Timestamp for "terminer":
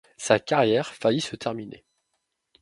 1.35-1.85